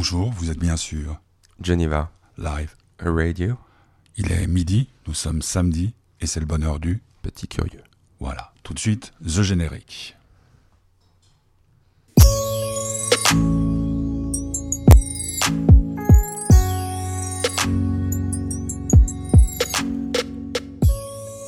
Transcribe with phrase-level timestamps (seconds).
[0.00, 1.20] Bonjour, vous êtes bien sûr
[1.60, 2.72] Geneva live.
[3.00, 3.56] Radio.
[4.16, 7.02] Il est midi, nous sommes samedi, et c'est le bonheur du.
[7.20, 7.82] Petit curieux.
[8.20, 10.16] Voilà, tout de suite, The Générique.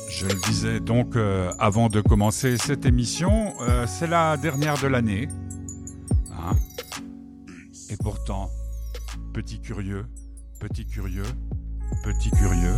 [0.09, 4.87] Je le disais donc euh, avant de commencer cette émission, euh, c'est la dernière de
[4.87, 5.29] l'année.
[8.01, 8.49] Pourtant,
[9.33, 10.07] petit curieux,
[10.59, 11.25] petit curieux,
[12.03, 12.75] petit curieux,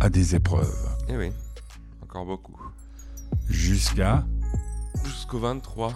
[0.00, 0.88] a des épreuves.
[1.08, 1.32] Eh oui,
[2.02, 2.60] encore beaucoup.
[3.48, 4.24] Jusqu'à
[5.04, 5.92] Jusqu'au 23.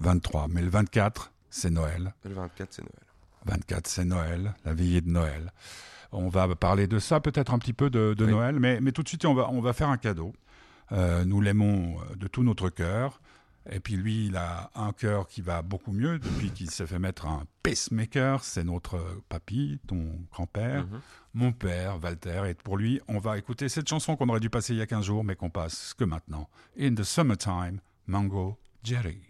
[0.00, 0.48] 23.
[0.50, 2.14] Mais le 24, c'est Noël.
[2.24, 3.06] Le 24, c'est Noël.
[3.46, 5.52] 24, c'est Noël, la veillée de Noël.
[6.12, 8.30] On va parler de ça, peut-être un petit peu de, de Oui.
[8.32, 10.32] Noël, mais, mais tout de suite, on va, on va faire un cadeau.
[10.92, 13.20] Euh, nous l'aimons de tout notre cœur.
[13.70, 16.98] Et puis lui, il a un cœur qui va beaucoup mieux depuis qu'il s'est fait
[17.00, 18.44] mettre un pacemaker.
[18.44, 21.00] C'est notre papy, ton grand-père, Mhm.
[21.34, 22.44] mon père, Walter.
[22.48, 24.86] Et pour lui, on va écouter cette chanson qu'on aurait dû passer il y a
[24.86, 26.48] 15 jours, mais qu'on passe que maintenant.
[26.78, 29.20] In the Summertime, Mango Jerry.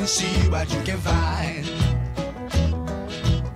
[0.00, 1.66] And see what you can find.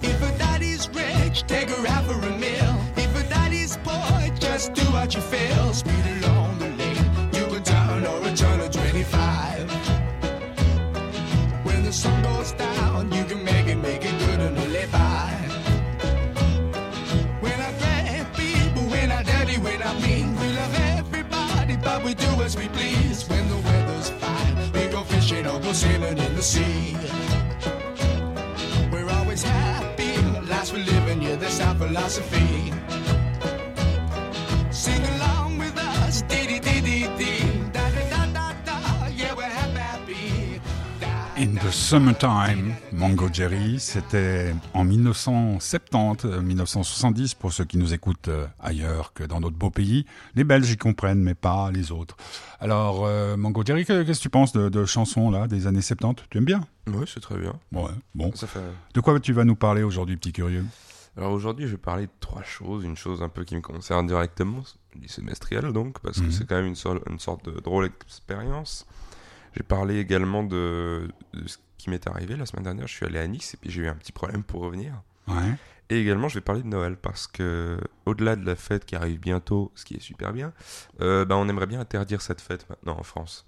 [0.02, 2.74] If a daddy's rich, take her out for a meal.
[2.96, 5.72] If a daddy's poor, just do what you feel.
[5.72, 9.70] Speed along the lane, you can turn or a turn of 25.
[11.64, 15.32] When the sun goes down, you can make it, make it good and live by.
[17.40, 22.12] When I grab people, when I dirty, when I mean, we love everybody, but we
[22.12, 23.26] do as we please.
[23.30, 23.53] When
[25.64, 26.94] go sailing in the sea.
[28.92, 30.16] We're always happy,
[30.46, 32.83] last we're living, yeah, that's our philosophy.
[41.74, 49.12] Summertime, Mango Jerry, c'était en 1970, euh, 1970 pour ceux qui nous écoutent euh, ailleurs
[49.12, 50.06] que dans notre beau pays.
[50.36, 52.16] Les Belges y comprennent, mais pas les autres.
[52.60, 55.82] Alors, euh, Mango Jerry, que- qu'est-ce que tu penses de, de chansons là des années
[55.82, 56.64] 70 Tu aimes bien?
[56.86, 57.54] Oui, c'est très bien.
[57.72, 58.30] Ouais, bon.
[58.36, 58.60] Ça fait...
[58.94, 60.64] De quoi tu vas nous parler aujourd'hui, petit curieux?
[61.16, 62.84] Alors aujourd'hui, je vais parler de trois choses.
[62.84, 64.62] Une chose un peu qui me concerne directement,
[64.94, 66.26] du semestriel donc, parce Mhm.
[66.28, 68.86] que c'est quand même une, sol- une sorte de drôle expérience.
[69.56, 72.86] J'ai parlé également de, de ce qui m'est arrivé la semaine dernière.
[72.86, 74.94] Je suis allé à Nice et puis j'ai eu un petit problème pour revenir.
[75.28, 75.54] Ouais.
[75.90, 79.20] Et également, je vais parler de Noël parce que, au-delà de la fête qui arrive
[79.20, 80.54] bientôt, ce qui est super bien,
[81.02, 83.46] euh, bah, on aimerait bien interdire cette fête maintenant en France.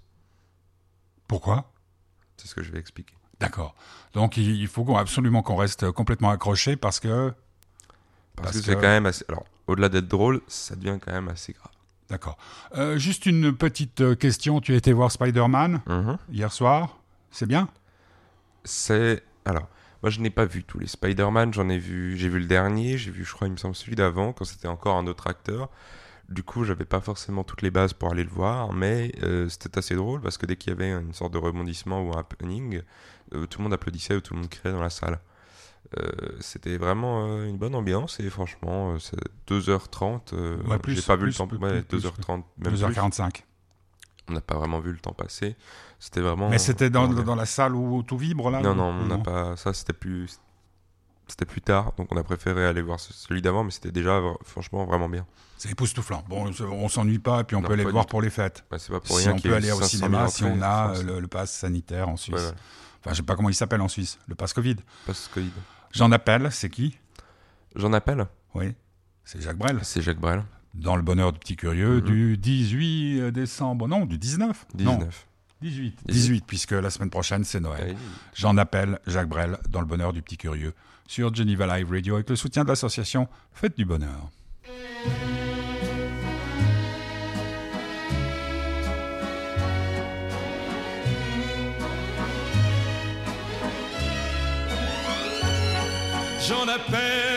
[1.27, 1.71] Pourquoi?
[2.37, 3.15] C'est ce que je vais expliquer.
[3.39, 3.73] D'accord.
[4.13, 7.33] Donc il faut absolument qu'on reste complètement accroché parce que...
[8.35, 9.25] Parce, Parce que, c'est quand même assez.
[9.29, 11.71] Alors, au-delà d'être drôle, ça devient quand même assez grave.
[12.07, 12.37] D'accord.
[12.75, 14.61] Euh, juste une petite euh, question.
[14.61, 15.81] Tu as été voir Spider-Man
[16.31, 16.99] hier soir?
[17.31, 17.67] C'est bien?
[18.67, 19.23] C'est.
[19.45, 19.67] Alors,
[20.03, 22.17] moi je n'ai pas vu tous les Spider-Man, j'en ai vu.
[22.17, 24.67] J'ai vu le dernier, j'ai vu, je crois, il me semble, celui d'avant, quand c'était
[24.67, 25.69] encore un autre acteur.
[26.29, 29.77] Du coup, j'avais pas forcément toutes les bases pour aller le voir, mais euh, c'était
[29.77, 32.81] assez drôle parce que dès qu'il y avait une sorte de rebondissement ou un happening,
[33.33, 35.19] euh, tout le monde applaudissait ou tout le monde criait dans la salle.
[35.97, 36.03] Euh,
[36.41, 39.15] c'était vraiment une bonne ambiance et franchement, c'est
[39.47, 40.33] 2h30.
[40.33, 41.47] euh, Ouais, plus, j'ai pas vu le temps.
[41.47, 42.83] plus, ouais, plus, 2h30, même plus.
[42.83, 43.43] 2h45.
[44.29, 45.55] On n'a pas vraiment vu le temps passer.
[45.99, 46.49] C'était vraiment.
[46.49, 49.55] Mais c'était dans, la salle où tout vibre là non, non, on n'a pas.
[49.55, 50.39] Ça, c'était plus.
[51.29, 54.21] C'était plus tard, donc on a préféré aller voir ce- celui d'avant, mais c'était déjà
[54.45, 55.25] franchement vraiment bien.
[55.57, 56.23] C'est époustouflant.
[56.29, 58.63] Bon, on s'ennuie pas et puis on Non, peut aller voir pour les fêtes.
[58.71, 60.61] Bah, c'est pas pour Si rien on peut aller au 500 000 cinéma, si on
[60.61, 62.35] a euh, le, le pass sanitaire en Suisse.
[62.35, 62.53] Ouais, ouais,
[63.01, 64.19] Enfin, je sais pas comment il s'appelle en Suisse.
[64.27, 64.77] Le pass Covid.
[65.05, 65.51] passe Covid.
[65.91, 66.97] J'en appelle, c'est qui?
[67.75, 68.25] J'en appelle?
[68.55, 68.73] Oui,
[69.25, 69.79] c'est Jacques Brel.
[69.83, 72.01] C'est Jacques Brel, Dans le bonheur du petit curieux Mhm.
[72.01, 73.87] du 18 décembre.
[73.87, 74.65] Non, du 19.
[74.77, 75.27] Non, 19.
[75.61, 75.97] 18.
[76.07, 77.95] 18, puisque la semaine prochaine, c'est Noël.
[78.35, 80.73] J'en appelle Jacques Brel dans le bonheur du petit curieux
[81.07, 84.29] sur Geneva Live Radio avec le soutien de l'association Fête du Bonheur.
[96.47, 97.36] J'en appelle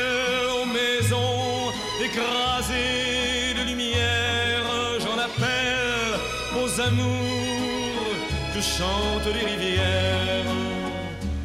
[8.55, 10.47] que chantent les rivières.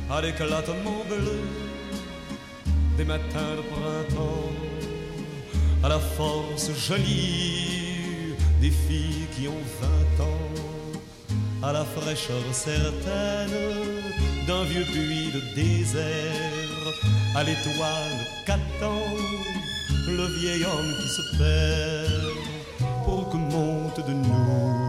[0.09, 1.41] À l'éclatement bleu
[2.97, 4.51] des matins de printemps.
[5.83, 11.67] À la force jolie des filles qui ont vingt ans.
[11.67, 13.49] À la fraîcheur certaine
[14.47, 16.93] d'un vieux puits de désert,
[17.35, 19.01] à l'étoile qu'attend
[20.07, 22.25] le vieil homme qui se perd,
[23.03, 24.84] pour que monte de nous,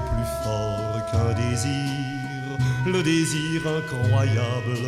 [0.00, 4.78] plus fort qu'un désir, le désir incroyable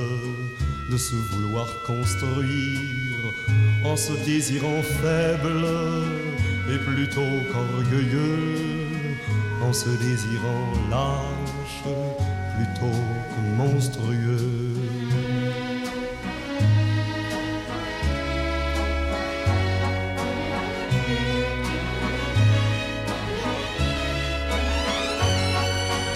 [0.91, 3.35] de se vouloir construire,
[3.85, 5.67] en se désirant faible,
[6.71, 8.57] et plutôt qu'orgueilleux,
[9.63, 11.85] en se désirant lâche
[12.57, 13.01] plutôt
[13.31, 14.68] que monstrueux.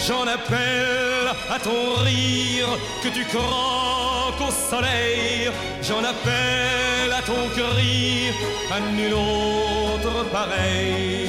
[0.07, 2.67] J'en appelle à ton rire
[3.03, 5.49] que tu croques au soleil.
[5.81, 8.31] J'en appelle à ton cri,
[8.73, 11.29] à nul autre pareil.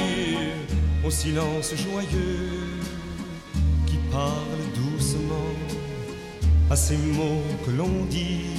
[1.05, 2.79] Au silence joyeux
[3.85, 5.53] qui parle doucement
[6.71, 8.55] à ces mots que l'on dit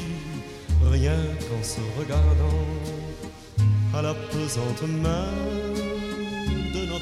[0.93, 2.65] rien qu'en se regardant
[3.97, 5.64] à la pesante main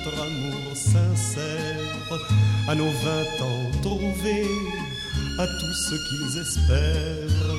[0.05, 2.21] notre amour sincère,
[2.69, 4.49] à nos vingt ans trouvés,
[5.39, 7.57] à tout ce qu'ils espèrent,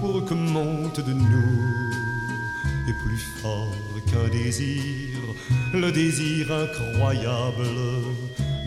[0.00, 1.90] pour que monte de nous,
[2.88, 3.74] et plus fort
[4.06, 5.18] qu'un désir,
[5.72, 7.66] le désir incroyable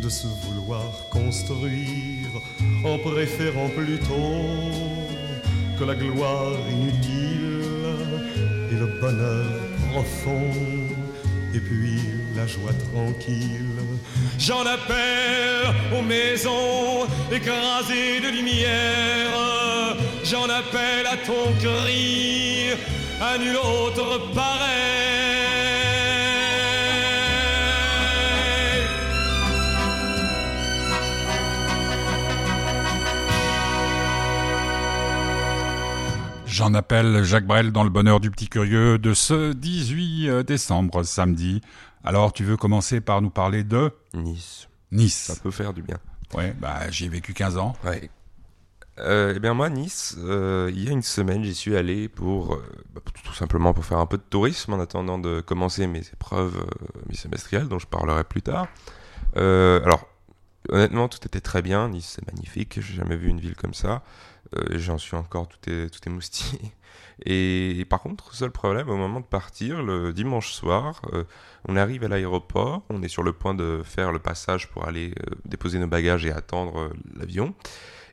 [0.01, 2.27] de se vouloir construire,
[2.83, 4.43] en préférant plutôt
[5.79, 7.61] que la gloire inutile
[8.71, 9.45] et le bonheur
[9.91, 10.51] profond,
[11.53, 13.81] et puis la joie tranquille.
[14.37, 22.69] J'en appelle aux maisons écrasées de lumière, j'en appelle à ton cri,
[23.19, 25.36] à nul autre pareil.
[36.57, 41.61] J'en appelle Jacques Brel dans le bonheur du petit curieux de ce 18 décembre, samedi.
[42.03, 45.99] Alors, tu veux commencer par nous parler de Nice, Nice ça peut faire du bien.
[46.33, 47.73] Ouais, bah j'y ai vécu 15 ans.
[47.85, 48.09] Ouais.
[48.97, 52.55] Euh, eh bien moi, Nice, euh, il y a une semaine, j'y suis allé pour,
[52.55, 55.99] euh, bah, tout simplement pour faire un peu de tourisme en attendant de commencer mes
[55.99, 58.67] épreuves euh, mi-semestrielles dont je parlerai plus tard.
[59.35, 60.07] Euh, alors,
[60.69, 61.89] honnêtement, tout était très bien.
[61.89, 62.79] Nice, c'est magnifique.
[62.81, 64.01] J'ai jamais vu une ville comme ça.
[64.55, 66.09] Euh, J'en suis encore tout est, tout.
[67.25, 71.23] Et, par contre, seul problème, au moment de partir, le dimanche soir, euh,
[71.67, 75.13] on arrive à l'aéroport, on est sur le point de faire le passage pour aller
[75.19, 77.55] euh, déposer nos bagages et attendre l'avion.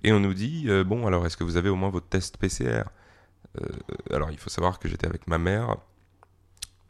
[0.03, 2.83] Et on nous dit, bon, alors est-ce que vous avez au moins votre test PCR
[4.11, 5.77] Alors il faut savoir que j'étais avec ma mère,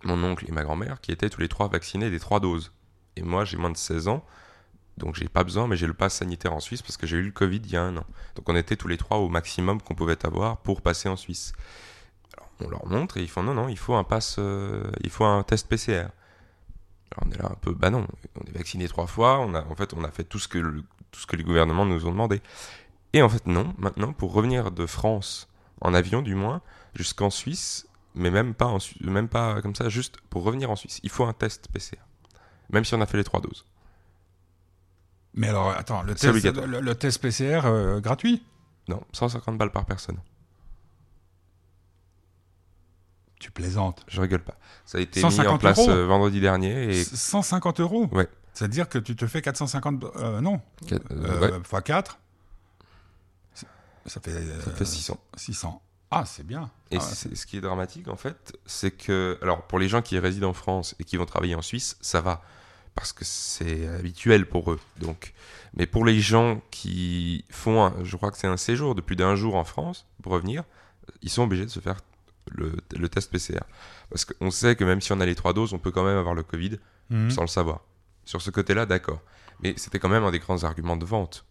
[0.02, 2.72] mon oncle et ma grand-mère, qui étaient tous les trois vaccinés des trois doses.
[3.14, 4.24] Et moi, j'ai moins de 16 ans,
[4.96, 7.22] donc j'ai pas besoin, mais j'ai le pass sanitaire en Suisse parce que j'ai eu
[7.22, 8.04] le Covid il y a un an.
[8.36, 11.52] Donc on était tous les trois au maximum qu'on pouvait avoir pour passer en Suisse.
[12.60, 15.24] On leur montre et ils font non, non, il faut un pass, euh, il faut
[15.24, 16.08] un test PCR.
[17.10, 18.06] Alors on est là un peu, bah non,
[18.40, 20.58] on est vacciné trois fois, on a, en fait, on a fait tout ce que
[21.10, 22.40] tout ce que les gouvernements nous ont demandé.
[23.12, 25.48] Et en fait, non, maintenant, pour revenir de France,
[25.80, 26.62] en avion du moins,
[26.94, 31.00] jusqu'en Suisse, mais même pas, en même pas comme ça, juste pour revenir en Suisse,
[31.02, 32.02] il faut un test PCR.
[32.70, 33.64] Même si on a fait les trois doses.
[35.34, 36.66] Mais alors, attends, le test, obligatoire.
[36.66, 38.42] le, le test PCR euh, gratuit?
[38.88, 40.18] Non, 150 balles par personne.
[43.40, 44.04] Tu plaisantes.
[44.08, 44.54] Je rigole pas.
[44.86, 48.08] Ça a été mis en 150 place euros euh, vendredi dernier et 150 euros?
[48.12, 48.28] Ouais.
[48.54, 50.04] C'est-à-dire que tu te fais 450...
[50.16, 50.60] euh, non,
[50.92, 52.18] euh, ouais, fois 4,
[54.06, 54.36] ça fait, ça
[54.70, 55.18] euh, fait 600.
[55.36, 55.82] 600.
[56.10, 56.70] Ah, c'est bien.
[56.92, 60.18] Et Ah, ce qui est dramatique, en fait, c'est que, alors pour les gens qui
[60.18, 62.42] résident en France et qui vont travailler en Suisse, ça va,
[62.94, 64.80] parce que c'est habituel pour eux.
[65.00, 65.32] Donc,
[65.76, 69.16] mais pour les gens qui font, un- je crois que c'est un séjour de plus
[69.16, 70.64] d'un jour en France pour revenir,
[71.22, 72.00] ils sont obligés de se faire
[72.50, 73.60] le, le test PCR,
[74.10, 76.18] parce qu'on sait que même si on a les trois doses, on peut quand même
[76.18, 76.78] avoir le Covid
[77.10, 77.30] Mhm.
[77.30, 77.80] sans le savoir.
[78.24, 79.20] Sur ce côté-là, d'accord.
[79.60, 81.44] Mais c'était quand même un des grands arguments de vente.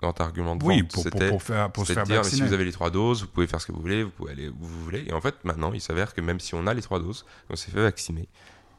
[0.00, 2.28] Grand argument de Oui, vente, pour, pour, c'était pour faire, pour se faire dire, mais
[2.28, 4.32] si vous avez les trois doses, vous pouvez faire ce que vous voulez, vous pouvez
[4.32, 5.04] aller où vous voulez.
[5.06, 7.56] Et en fait, maintenant, il s'avère que même si on a les trois doses, on
[7.56, 8.28] s'est fait vacciner,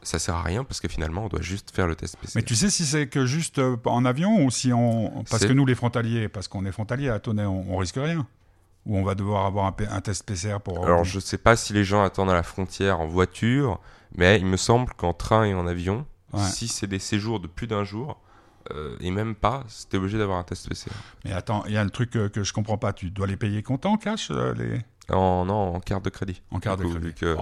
[0.04, 2.32] ça sert à rien parce que finalement, on doit juste faire le test PCR.
[2.36, 5.24] Mais tu sais si c'est que juste euh, en avion ou si on...
[5.30, 8.26] Parce que nous, les frontaliers, parce qu'on est frontaliers à Tonnet, on, on risque rien.
[8.86, 10.84] Ou on va devoir avoir un, test PCR pour...
[10.84, 13.80] Alors, je sais pas si les gens attendent à la frontière en voiture,
[14.14, 16.42] mais il me semble qu'en train et en avion, Ouais.
[16.42, 18.20] si c'est des séjours de plus d'un jour,
[18.72, 20.90] euh, et même pas, c'était obligé d'avoir un test PCR.
[21.24, 22.92] Mais attends, il y a un truc que, que je comprends pas.
[22.92, 24.80] Tu dois les payer comptant, cash, euh, les...
[25.14, 26.42] En, non, en carte de crédit.
[26.50, 27.36] en carte de coup, crédit que-.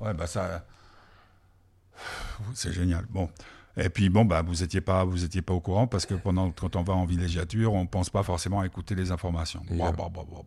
[0.00, 0.64] Ouais, bah ça...
[2.54, 3.04] C'est génial.
[3.10, 3.28] Bon.
[3.76, 6.50] Et puis bon, bah vous étiez pas, vous étiez pas au courant parce que pendant
[6.52, 9.62] quand on va en villégiature, on pense pas forcément à écouter les informations.
[9.70, 10.44] Bon, euh, bon, bon,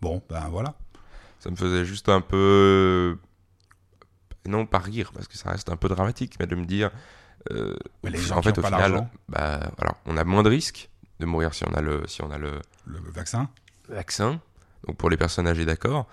[0.00, 0.74] bon, ben voilà.
[1.38, 3.18] Ça me faisait juste un peu.
[4.46, 6.90] Non, pas rire, parce que ça reste un peu dramatique, mais de me dire.
[7.50, 10.90] euh, Mais les gens en fait, au final, bah, alors, on a moins de risques
[11.18, 13.48] de mourir si on a le, si on a le Le vaccin.
[13.88, 14.40] vaccin.
[14.86, 16.06] Donc pour les personnes âgées, d'accord.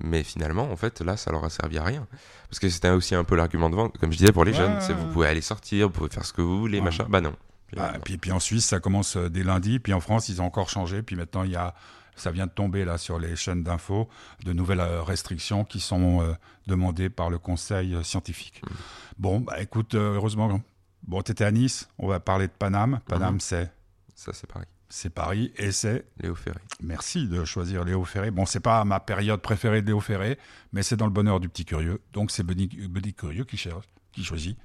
[0.00, 2.06] Mais finalement, en fait, là, ça leur a servi à rien.
[2.48, 4.58] Parce que c'était aussi un peu l'argument de vente, comme je disais, pour les Ouais.
[4.58, 4.80] jeunes.
[4.80, 6.84] C'est vous pouvez aller sortir, vous pouvez faire ce que vous voulez, Ouais.
[6.84, 7.06] machin.
[7.08, 7.34] Bah non.
[7.76, 9.78] Bah, puis, puis en Suisse, ça commence euh, dès lundi.
[9.78, 11.02] Puis en France, ils ont encore changé.
[11.02, 11.74] Puis maintenant, il y a,
[12.16, 14.08] ça vient de tomber là sur les chaînes d'infos,
[14.44, 16.32] de nouvelles euh, restrictions qui sont euh,
[16.66, 18.62] demandées par le Conseil euh, scientifique.
[18.64, 18.74] Mm.
[19.18, 20.60] Bon, bah écoute, euh, heureusement,
[21.02, 21.88] bon, t'étais à Nice.
[21.98, 23.00] On va parler de Paname.
[23.06, 23.40] Paname, Mhm.
[23.40, 23.70] c'est
[24.14, 24.66] Ça, c'est pareil.
[24.88, 26.60] C'est Paris et c'est Léo Ferré.
[26.82, 28.30] Merci de choisir Léo Ferré.
[28.30, 30.38] Bon, c'est pas ma période préférée de Léo Ferré,
[30.72, 32.00] mais c'est dans le bonheur du petit curieux.
[32.12, 34.56] Donc c'est Benny, Benny Curieux qui, cherche, qui choisit.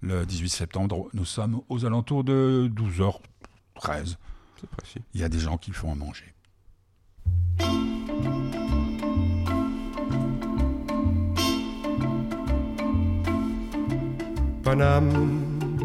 [0.00, 4.16] Le 18 septembre, nous sommes aux alentours de 12h13.
[4.60, 5.00] C'est précis.
[5.14, 6.32] Il y a des gens qui font à manger.
[14.62, 15.80] Paname,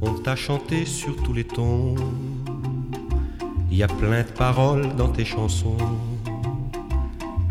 [0.00, 1.94] on t'a chanté sur tous les tons.
[3.70, 5.76] Il y a plein de paroles dans tes chansons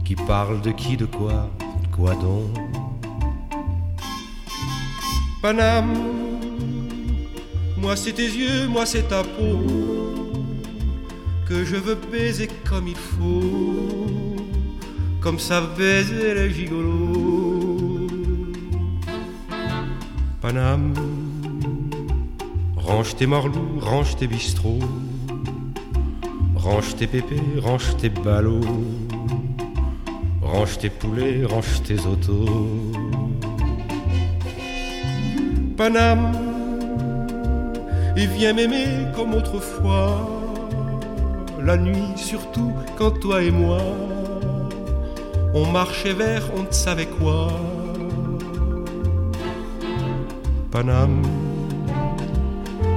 [0.04, 1.50] qui parlent de qui, de quoi,
[1.82, 2.52] de quoi donc?
[5.42, 5.94] Paname,
[7.78, 9.60] moi c'est tes yeux, moi c'est ta peau
[11.48, 14.36] que je veux baiser comme il faut,
[15.22, 18.08] comme ça baiser les gigolos.
[20.42, 20.94] Paname,
[22.76, 24.80] range tes morlous, range tes bistrots,
[26.62, 28.62] range tes pépés, range tes ballots,
[30.42, 32.92] range tes poulets, range tes autos.
[35.78, 36.34] Paname,
[38.18, 40.28] et viens m'aimer comme autrefois,
[41.64, 43.80] la nuit surtout quand toi et moi,
[45.54, 47.48] on marchait vers on ne savait quoi.
[50.72, 51.24] Paname,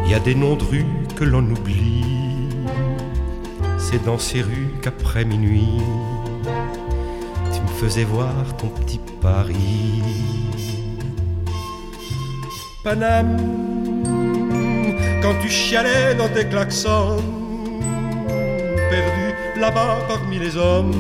[0.09, 2.12] y a des noms de rues que l'on oublie.
[3.99, 5.79] Dans ces rues qu'après minuit,
[7.55, 10.03] tu me faisais voir ton petit Paris.
[12.83, 13.37] Paname,
[15.23, 17.19] quand tu chialais dans tes klaxons,
[18.91, 20.93] perdu là-bas parmi les hommes.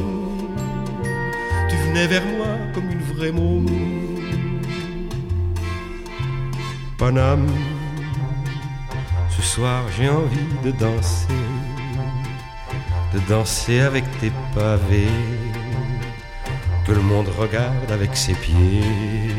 [1.68, 3.66] Tu venais vers moi comme une vraie môme.
[6.98, 7.48] Paname,
[9.28, 11.26] ce soir j'ai envie de danser,
[13.14, 15.18] de danser avec tes pavés,
[16.86, 19.34] que le monde regarde avec ses pieds.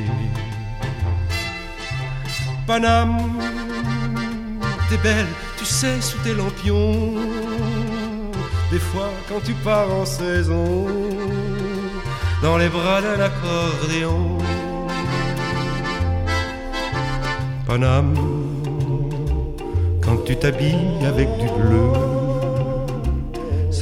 [2.68, 3.40] Paname,
[4.90, 5.28] t'es belle,
[5.58, 7.14] tu sais, sous tes lampions.
[8.72, 10.88] Des fois, quand tu pars en saison,
[12.42, 14.38] dans les bras d'un accordéon.
[17.66, 18.16] Paname,
[20.02, 22.23] quand tu t'habilles avec du bleu,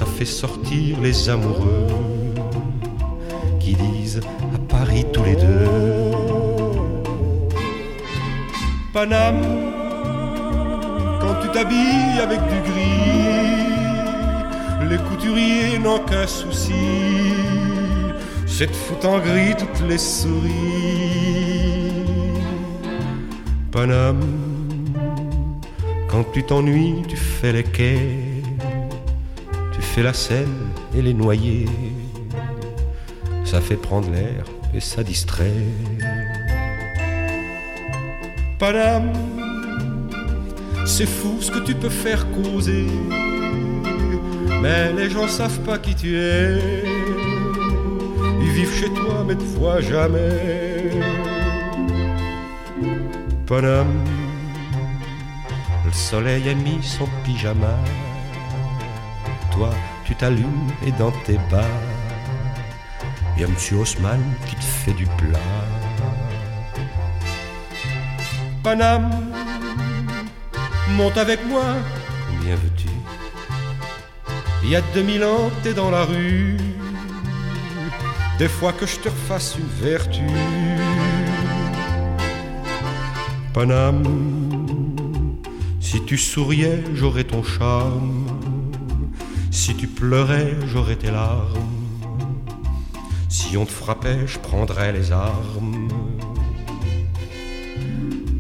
[0.02, 1.86] ça fait sortir les amoureux
[3.60, 4.20] qui disent
[4.56, 5.68] à Paris tous les deux.
[8.94, 9.46] Paname,
[11.22, 13.70] quand tu t'habilles avec du gris,
[14.90, 16.88] les couturiers n'ont qu'un souci,
[18.48, 20.50] c'est de foutre en gris toutes les souris.
[23.72, 24.26] Paname,
[26.08, 28.31] quand tu t'ennuies, tu fais les quais,
[29.92, 31.66] tu fais la Seine et les noyers,
[33.44, 35.66] ça fait prendre l'air et ça distrait.
[38.58, 39.12] Paname,
[40.86, 42.86] c'est fou ce que tu peux faire causer,
[44.62, 46.58] mais les gens savent pas qui tu es.
[48.44, 50.92] Ils vivent chez toi, mais te voient jamais.
[53.46, 54.06] Paname,
[55.86, 57.76] le soleil a mis son pyjama.
[59.52, 59.70] Toi,
[60.06, 61.68] tu t'allumes et dans tes bas,
[63.38, 65.40] y a Monsieur Haussmann qui te fait du plat.
[68.64, 69.10] Paname,
[70.92, 71.64] monte avec moi,
[72.30, 72.88] combien veux-tu?
[74.64, 76.58] Il y a 2000 ans, t'es dans la rue,
[78.38, 80.22] des fois que je te refasse une vertu.
[83.54, 84.04] Paname,
[85.80, 88.28] si tu souriais, j'aurais ton charme,
[89.52, 91.70] si tu pleurais, j'aurais tes larmes,
[93.30, 95.90] si on te frappait, je prendrais les armes.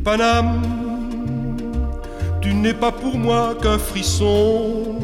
[0.03, 0.61] Paname,
[2.41, 4.97] tu n'es pas pour moi qu'un frisson,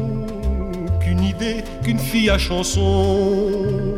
[1.00, 3.94] qu'une idée, qu'une fille à chanson.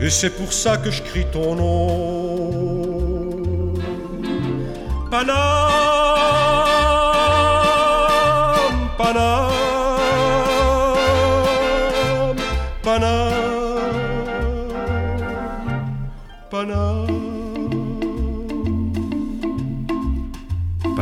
[0.00, 3.74] Et c'est pour ça que je crie ton nom.
[5.10, 6.83] Paname,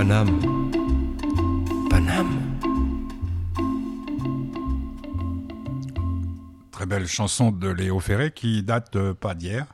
[0.02, 0.40] Paname.
[1.88, 2.58] Paname.
[6.72, 9.64] Très belle chanson de Léo Ferré qui date euh, pas d'hier.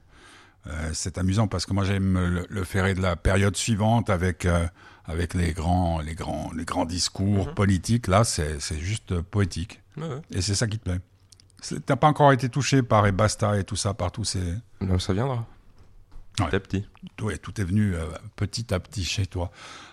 [0.66, 4.44] Euh, c'est amusant parce que moi j'aime le, le Ferré de la période suivante avec
[4.44, 4.66] euh,
[5.06, 7.54] avec les grands les grands les grands discours Mhm.
[7.54, 8.06] politiques.
[8.06, 10.20] Là, c'est c'est juste poétique Ouais, ouais.
[10.30, 11.00] et c'est ça qui te plaît.
[11.86, 14.42] T'as pas encore été touché par et Basta et tout ça, par tous ces.
[14.82, 15.46] Non, ça viendra.
[16.44, 16.54] Petit Ouais.
[16.56, 16.86] à petit.
[17.20, 19.50] Ouais, tout est venu euh, petit à petit chez toi.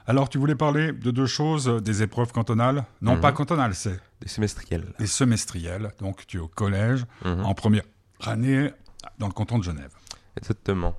[0.08, 2.86] Alors, tu voulais parler de deux choses, euh, des épreuves cantonales?
[3.01, 3.21] Non, Mhm.
[3.21, 4.93] pas cantonales, c'est Des semestriels.
[4.99, 5.91] les semestriels.
[5.99, 7.45] Donc, tu es au collège Mhm.
[7.45, 7.84] en première
[8.21, 8.71] année
[9.19, 9.91] dans le canton de Genève.
[10.38, 10.95] Exactement.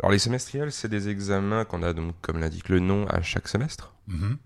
[0.00, 3.46] Alors les semestriels, c'est des examens qu'on a donc, comme l'indique le nom, à chaque
[3.48, 3.94] semestre.
[4.08, 4.38] Mhm.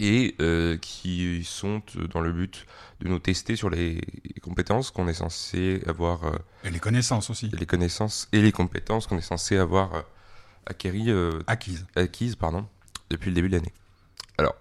[0.00, 2.66] Et euh, qui sont euh, dans le but
[3.00, 4.00] de nous tester sur les
[4.42, 9.06] compétences qu'on est censé avoir, euh, Et les connaissances aussi, les connaissances et les compétences
[9.06, 10.02] qu'on est censé avoir euh,
[10.66, 11.12] acquéries,
[11.46, 11.86] acquises.
[11.96, 12.66] acquises pardon,
[13.10, 13.72] depuis le début de l'année.
[14.38, 14.56] Alors,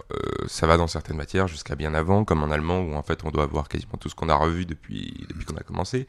[0.47, 3.31] ça va dans certaines matières jusqu'à bien avant, comme en allemand, où en fait on
[3.31, 6.05] doit avoir quasiment tout ce qu'on a revu depuis, depuis qu'on a commencé,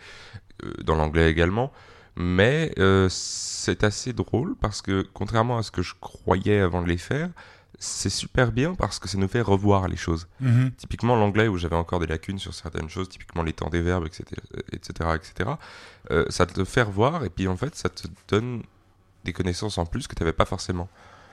[0.82, 1.72] dans l'anglais également.
[2.16, 2.72] Mais
[3.10, 7.30] c'est assez drôle parce que, contrairement à ce que je croyais avant de les faire,
[7.82, 10.28] c'est super bien parce que ça nous fait revoir les choses.
[10.40, 10.70] Mhm.
[10.76, 14.06] Typiquement l'anglais où j'avais encore des lacunes sur certaines choses, typiquement les temps des verbes,
[14.06, 14.24] etc.,
[14.70, 15.50] etc., etc.
[16.10, 18.62] euh, ça te fait revoir et puis en fait ça te donne
[19.24, 20.88] des connaissances en plus que tu n'avais pas forcément.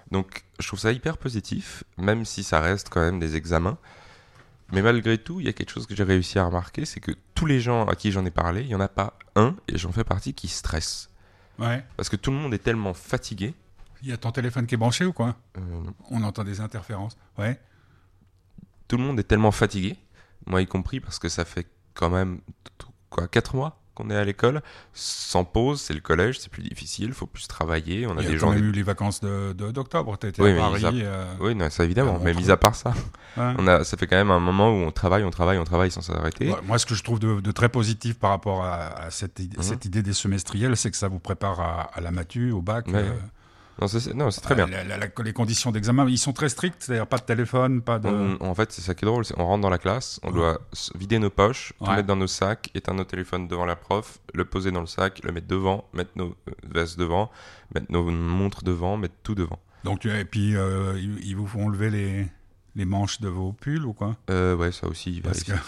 [0.10, 3.78] Donc je trouve ça hyper positif, même si ça reste quand même des examens.
[4.72, 7.12] Mais malgré tout, il y a quelque chose que j'ai réussi à remarquer, c'est que
[7.36, 9.78] tous les gens à qui j'en ai parlé, il n'y en a pas un, et
[9.78, 11.10] j'en fais partie, qui stresse.
[11.60, 11.84] Ouais.
[11.96, 13.54] Parce que tout le monde est tellement fatigué.
[14.04, 15.36] Il y a ton téléphone qui est branché ou quoi?
[15.58, 15.62] Euh,
[16.12, 17.18] On entend des interférences.
[17.38, 17.60] Ouais.
[18.88, 19.98] tout le monde est tellement fatigué,
[20.46, 22.40] moi y compris, parce que ça fait quand même
[23.10, 24.62] quoi, 4 mois qu'on est à l'école.
[24.94, 28.06] Sans pause, c'est le collège, c'est plus difficile, faut plus travailler.
[28.08, 28.54] On a a des gens.
[28.54, 30.16] eu les vacances de- de- d'octobre.
[30.20, 31.02] Tu étais Oui, à Paris.
[31.04, 32.18] euh, Oui, non, ça évidemment.
[32.18, 32.92] Ah, mais mis à part ça,
[33.38, 33.54] ouais.
[33.58, 35.90] on a, ça fait quand même un moment où on travaille, on travaille, on travaille
[35.92, 36.50] sans s'arrêter.
[36.52, 39.40] Ouais, moi, ce que je trouve de, de très positif par rapport à, à cette,
[39.40, 39.64] idée, Mhm.
[39.64, 42.88] cette idée des semestriels, c'est que ça vous prépare à, à la matu, au bac.
[42.88, 43.14] Ouais, euh.
[43.80, 44.66] Non, c'est très bien.
[44.68, 48.00] la- la- la- les conditions d'examen, ils sont très stricts, c'est-à-dire pas de téléphone, pas
[48.00, 48.08] de.
[48.08, 49.24] On- en fait, c'est ça qui est drôle.
[49.26, 50.34] c'est On rentre dans la classe, on Ouais.
[50.34, 50.62] doit
[50.96, 51.96] vider nos poches, tout Ouais.
[51.98, 55.22] mettre dans nos sacs, éteindre nos téléphones devant la prof, le poser dans le sac,
[55.24, 57.30] le mettre devant, mettre nos euh, vestes devant,
[57.76, 59.60] mettre nos montres devant, mettre tout devant.
[59.84, 62.28] Donc, et puis, euh, ils, vous font lever les,
[62.76, 64.18] les manches de vos pulls ou quoi?
[64.32, 65.64] Euh, ouais, ça aussi, ils Parce vérifient.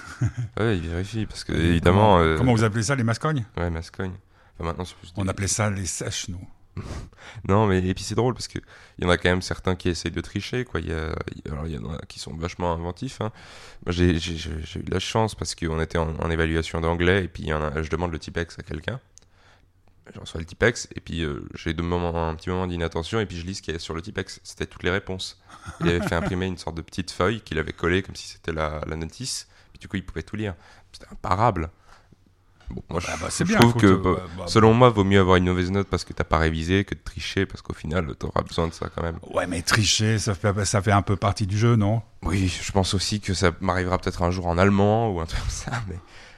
[0.58, 2.15] que, Ouais, ils vérifient parce que évidemment.
[2.17, 3.45] Comment, euh, comment vous appelez ça, les mascognes?
[3.56, 4.13] Ouais, mascogne.
[4.56, 5.13] Enfin, maintenant, c'est plus.
[5.15, 6.41] On appelait ça les sèches, nous.
[7.48, 8.60] Non, mais et puis c'est drôle parce que
[8.98, 10.80] il y en a quand même certains qui essayent de tricher, quoi.
[10.80, 13.22] Il y en a qui sont vachement inventifs.
[13.22, 13.32] Hein.
[13.88, 18.12] J'ai, eu de la chance parce qu'on était en, évaluation d'anglais et puis je demande
[18.12, 19.00] le Tipex à quelqu'un.
[20.13, 23.46] Je reçois le Tipex et puis euh, j'ai un petit moment d'inattention et puis je
[23.46, 24.39] lis ce qu'il y a sur le Tipex.
[24.44, 25.39] C'était toutes les réponses.
[25.82, 28.54] Il avait fait imprimer une sorte de petite feuille qu'il avait collée comme si c'était
[28.54, 29.48] la, la notice.
[29.72, 30.56] Puis du coup, il pouvait tout lire.
[30.92, 31.70] C'était imparable.
[32.72, 35.20] Bon, moi, Ah je, bah, je trouve que bah, bah, bah, Selon moi, vaut mieux
[35.20, 38.14] avoir une mauvaise note parce que t'as pas révisé que de tricher parce qu'au final,
[38.16, 39.18] t'auras besoin de ça quand même.
[39.34, 42.02] Ouais, mais tricher, ça fait, ça fait un peu partie du jeu, non?
[42.24, 45.40] Oui, je pense aussi que ça m'arrivera peut-être un jour en allemand ou un truc
[45.42, 45.96] comme ça, mais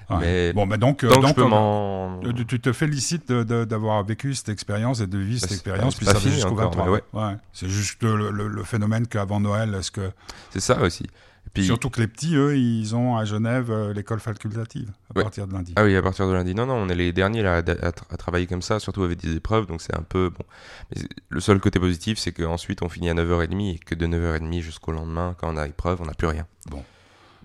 [0.09, 0.17] Ouais.
[0.19, 4.99] Mais bon, bah donc, euh, donc, euh, tu- tu te félicites d'avoir vécu cette expérience
[4.99, 7.01] et de vivre Bah, cette c'est expérience, puis c'est ça jusqu'au encore, 23.
[7.13, 7.35] mais Ouais.
[7.53, 10.11] C'est juste le, le- le phénomène qu'avant Noël, est-ce que
[10.49, 11.07] C'est ça aussi.
[11.53, 15.23] Puis, surtout que les petits, eux, ils ont à Genève euh, l'école facultative à Ouais.
[15.23, 15.73] partir de lundi.
[15.75, 16.55] Ah oui, à partir de lundi.
[16.55, 19.03] Non, non, on est les derniers là, à, à tra- à travailler comme ça, surtout
[19.03, 20.45] avec des épreuves, donc c'est un peu bon.
[20.95, 24.61] Mais le seul côté positif, c'est qu'ensuite on finit à 9h30 et que de 9h30
[24.61, 26.47] jusqu'au lendemain, quand on a épreuve, on n'a plus rien.
[26.69, 26.83] Bon.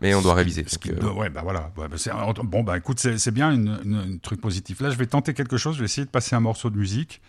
[0.01, 0.63] Mais on doit réviser.
[0.63, 1.73] qui euh, ouais, bah voilà.
[1.77, 1.97] Ouais, bah
[2.45, 4.81] bon, bah écoute, c'est bien un truc positif.
[4.83, 5.75] Là, je vais tenter quelque chose.
[5.75, 7.23] Je vais essayer de passer un morceau de musique.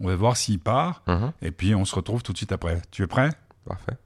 [0.00, 1.02] On va voir s'il part.
[1.06, 2.82] mhm, Et puis, on se retrouve tout de suite après.
[2.90, 3.30] Tu es prêt?
[3.64, 3.96] Parfait.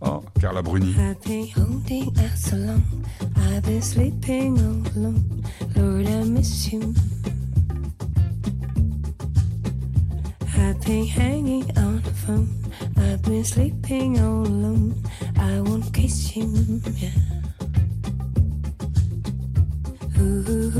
[0.00, 0.94] Oh, Carla Bruni.
[0.98, 2.82] I've been holding out so long.
[3.36, 5.44] I've been sleeping all alone.
[5.76, 6.94] Lord, I miss you.
[10.58, 12.48] I've been hanging on the phone.
[12.96, 15.00] I've been sleeping all alone.
[15.36, 16.80] I won't kiss you.
[16.96, 17.10] Yeah.
[20.18, 20.71] Ooh,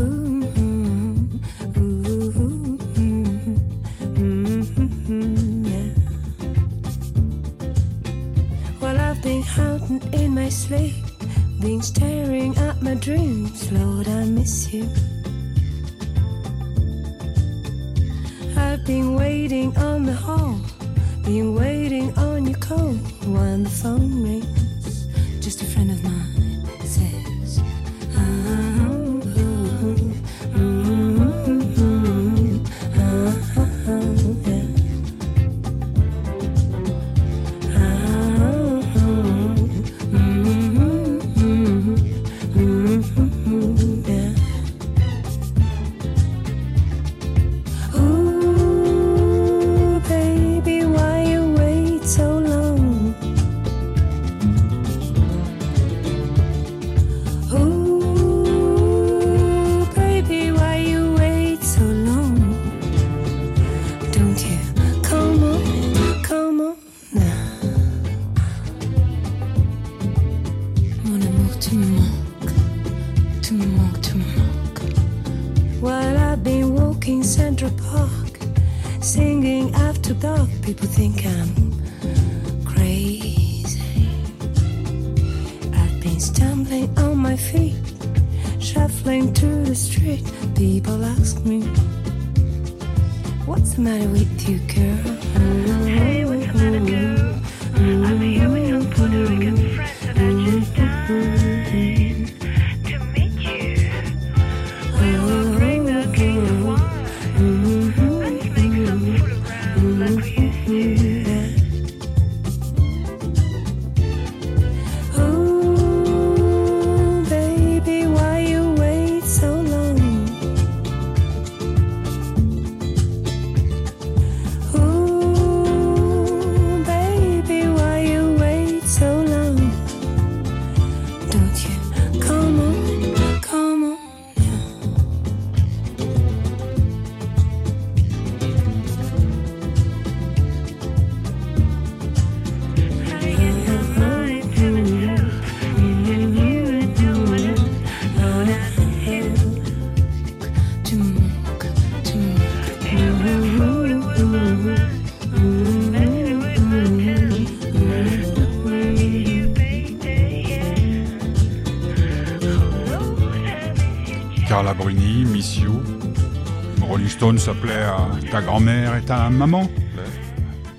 [167.22, 167.86] Stone s'appelait
[168.32, 169.70] Ta grand-mère et ta maman.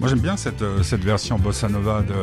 [0.01, 2.13] Moi j'aime bien cette, euh, cette version bossa nova de.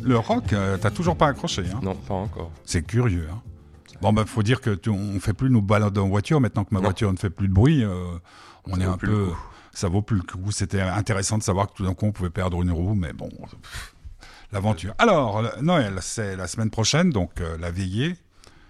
[0.00, 1.64] Le rock, euh, t'as toujours pas accroché.
[1.74, 1.80] Hein?
[1.82, 2.52] Non, pas encore.
[2.64, 3.26] C'est curieux.
[3.32, 3.40] Hein
[4.00, 6.40] bon, bah, faut dire que tu- on fait plus nos balades en voiture.
[6.40, 6.84] Maintenant que ma Non.
[6.84, 8.04] voiture ne fait plus de bruit, euh,
[8.68, 9.30] on Ça est un peu.
[9.72, 10.52] Ça vaut plus le coup.
[10.52, 13.28] C'était intéressant de savoir que tout d'un coup on pouvait perdre une roue, mais bon,
[14.52, 14.94] l'aventure.
[14.98, 18.14] Alors, Noël, c'est la semaine prochaine, donc euh, la veillée,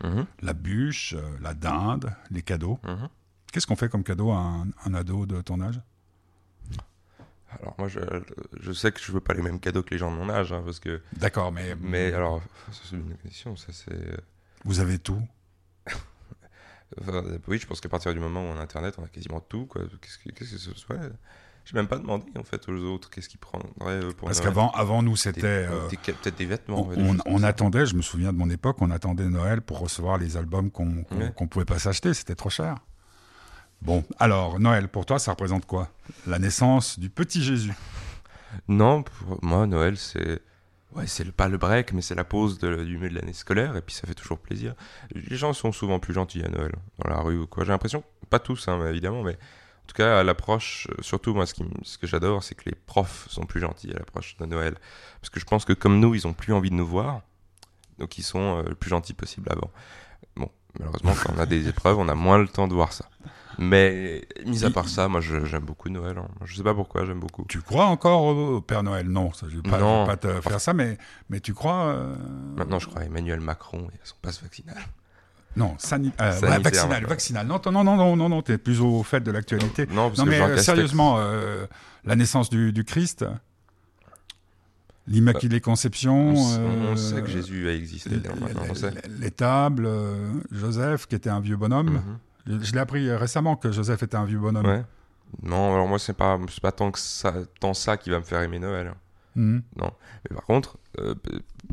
[0.03, 2.79] Mhm, la bûche, euh, la dinde, les cadeaux.
[2.85, 3.09] mhm.
[3.53, 5.81] Qu'est-ce qu'on fait comme cadeau à un, un ado de ton âge?
[7.51, 7.99] Alors moi, je,
[8.61, 10.53] je sais que je veux pas les mêmes cadeaux que les gens de mon âge,
[10.53, 11.03] hein, parce que.
[11.15, 14.21] D'accord, mais, Mais alors, c'est une question, ça c'est.
[14.65, 15.21] vous avez tout?
[17.01, 19.41] Enfin, oui, je pense qu'à partir du moment où on a Internet, on a quasiment
[19.41, 19.67] tout.
[19.67, 19.83] Quoi.
[20.01, 20.97] Qu'est-ce que, qu'est-ce que ce soit?
[21.65, 23.69] J'ai même pas demandé en fait aux autres qu'est-ce qu'ils prendraient
[24.03, 25.43] euh, pour Parce qu'avant, avant nous, c'était.
[25.45, 26.83] euh, peut-être des vêtements.
[26.83, 30.19] on, ouais, on- attendait, je me souviens de mon époque, on attendait Noël pour recevoir
[30.19, 31.33] les albums qu'on qu'on Ouais.
[31.37, 32.77] qu'on pouvait pas s'acheter, c'était trop cher.
[33.83, 35.89] Bon, alors Noël, pour toi, ça représente quoi?
[36.27, 37.73] La naissance du petit Jésus?
[38.69, 40.41] Non, pour moi, Noël, c'est.
[40.97, 43.33] Ouais, c'est le- pas le break, mais c'est la pause de- du milieu de l'année
[43.33, 44.75] scolaire, et puis ça fait toujours plaisir.
[45.15, 47.63] Les gens sont souvent plus gentils à Noël, dans la rue ou quoi.
[47.65, 49.39] J'ai l'impression, pas tous, hein, évidemment, mais
[49.93, 52.69] tout cas, à l'approche, euh, surtout moi, ce, qui, m- ce que j'adore, c'est que
[52.69, 54.75] les profs sont plus gentils à l'approche de Noël.
[55.21, 57.21] Parce que je pense que comme nous, ils ont plus envie de nous voir,
[57.99, 59.71] donc ils sont euh, le plus gentils possible avant.
[60.37, 60.49] Bon,
[60.79, 63.07] malheureusement, quand on a des épreuves, on a moins le temps de voir ça.
[63.59, 66.17] Mais, mis à part ça, moi, j'aime beaucoup Noël.
[66.17, 66.29] hein.
[66.45, 67.45] Je sais pas pourquoi, j'aime beaucoup.
[67.49, 69.07] Tu crois encore au Père Noël?
[69.09, 70.07] Non, ça, je vais pas, je vais Non.
[70.07, 70.97] pas te faire ça, mais,
[71.29, 72.15] mais tu crois euh,
[72.57, 74.79] Maintenant, je crois à Emmanuel Macron et à son passe vaccinal.
[75.57, 77.47] Non, sani- euh, Sanitaire, ouais, vaccinal, vaccinal.
[77.47, 79.87] Non, non, non, non, non, non, t'es plus au fait de l'actualité.
[79.87, 81.67] Non, parce Non, que mais euh, sérieusement, euh,
[82.05, 83.25] la naissance du, du Christ,
[85.09, 88.11] l'Immaculée Conception, on, euh, on sait que Jésus a existé.
[88.15, 88.89] l- non, maintenant, on sait.
[88.89, 92.01] l- l'étable, euh, Joseph, qui était un vieux bonhomme.
[92.47, 92.61] Mhm.
[92.61, 94.67] Je, je l'ai appris récemment que Joseph était un vieux bonhomme.
[94.67, 94.85] Ouais.
[95.43, 98.41] Non, alors moi, c'est pas, pas tant, que ça, tant ça qui va me faire
[98.43, 98.93] aimer Noël.
[99.37, 99.63] Mhm.
[99.79, 101.15] Mais par contre, euh,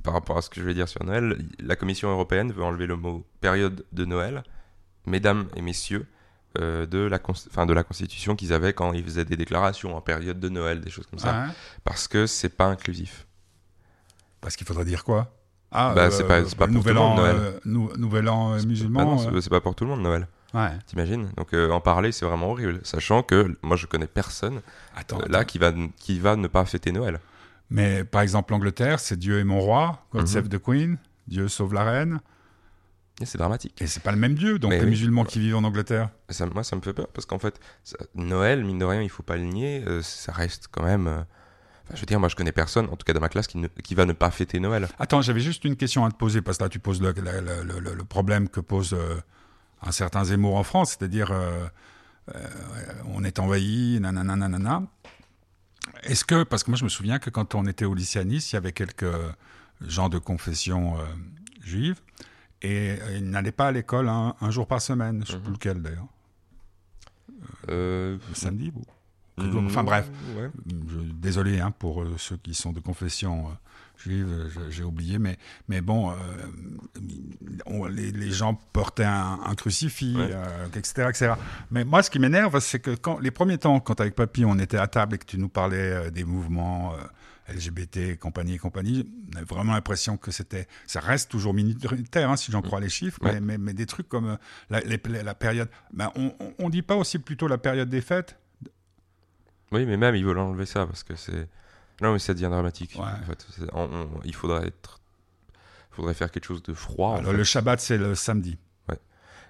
[0.04, 2.86] par rapport à ce que je vais dire sur Noël, la Commission européenne veut enlever
[2.88, 4.44] le mot période de Noël,
[5.06, 6.06] mesdames et messieurs,
[6.60, 10.02] euh, de, la enfin, de la Constitution qu'ils avaient quand ils faisaient des déclarations en
[10.02, 11.52] période de Noël, des choses comme ça, Hein
[11.84, 13.28] parce que c'est pas inclusif.
[14.42, 15.34] Parce qu'il faudrait dire quoi?
[15.72, 17.36] Ah, Bah, c'est pas- c'est pas pour tout le monde, Noël.
[17.38, 19.02] euh, nou- nouvel an euh, musulman.
[19.04, 20.70] non, c'est euh, pas pour tout le monde Noël, ouais.
[20.86, 21.30] t'imagines?
[21.36, 24.62] Donc euh, en parler, c'est vraiment horrible, sachant que moi je connais personne
[24.96, 27.20] Attends, euh, là qui va, qui va ne pas fêter Noël.
[27.70, 30.28] Mais par exemple, l'Angleterre, c'est Dieu est mon roi, God Mhm.
[30.28, 32.20] save the Queen, Dieu sauve la reine.
[33.20, 33.82] Et c'est dramatique.
[33.82, 34.90] Et c'est pas le même Dieu, donc Mais les oui.
[34.92, 36.10] musulmans qui vivent en Angleterre.
[36.30, 39.10] Ça, moi, ça me fait peur parce qu'en fait, ça- Noël, mine de rien, il
[39.10, 41.08] faut pas le nier, euh, ça reste quand même.
[41.08, 41.22] euh,
[41.90, 43.58] Enfin, je veux dire, moi, je connais personne, en tout cas dans ma classe, qui,
[43.58, 44.90] ne- qui va ne pas fêter Noël.
[45.00, 47.64] Attends, j'avais juste une question à te poser, parce que là, tu poses le, le-
[47.64, 49.16] le- le- le problème que pose euh,
[49.82, 51.66] un certain Zemmour en France, c'est-à-dire, euh,
[53.06, 54.84] on est envahi, nanana, nanana.
[56.04, 58.24] Est-ce que, parce que moi, je me souviens que quand on était au lycée à
[58.24, 59.06] Nice, il y avait quelques
[59.82, 61.04] gens de confession euh,
[61.62, 62.00] juive,
[62.62, 65.42] et euh, ils n'allaient pas à l'école un, un jour par semaine, je ne sais
[65.42, 65.54] plus Mhm.
[65.54, 66.08] lequel d'ailleurs,
[67.70, 68.72] Euh, le samedi
[69.38, 70.50] ou mm, Enfin bref, ouais.
[70.88, 73.52] Je- désolé hein, pour euh, ceux qui sont de confession euh,
[73.98, 76.16] juive, euh, j'ai oublié, mais, mais bon, euh,
[77.66, 80.30] on- les, les gens portaient un, un crucifix, Ouais.
[80.32, 81.34] euh, etc., etc.
[81.72, 84.58] Mais moi, ce qui m'énerve, c'est que quand, les premiers temps, quand avec Papy, on
[84.60, 89.10] était à table et que tu nous parlais des mouvements euh, LGBT, compagnie et compagnie,
[89.34, 92.90] on avait vraiment l'impression que c'était, ça reste toujours minoritaire, hein, si j'en crois les
[92.90, 93.34] chiffres, Ouais.
[93.34, 94.38] mais, mais, mais des trucs comme
[94.70, 98.38] la, les- la période, ben, on, on dit pas aussi plutôt la période des fêtes?
[99.72, 101.48] Oui, mais même, ils veulent enlever ça parce que c'est.
[102.02, 102.94] Non, mais ça devient dramatique.
[102.96, 103.04] Ouais.
[103.06, 103.46] En fait.
[103.52, 105.00] C'est- on- on- il faudrait être.
[105.92, 107.18] faudrait faire quelque chose de froid.
[107.18, 108.58] Alors, le Shabbat, c'est le samedi.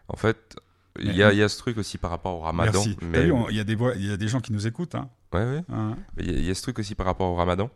[0.10, 0.56] En fait,
[1.00, 2.72] il y, a, il y a ce truc aussi par rapport au ramadan.
[2.72, 2.98] Merci.
[3.02, 3.26] Mais...
[3.26, 4.96] vu, on- il y, a des voix- il y a des gens qui nous écoutent.
[4.96, 5.10] Hein.
[5.34, 5.64] Ouais, ouais.
[6.18, 7.70] Il y, a- il y a ce truc aussi par rapport au ramadan.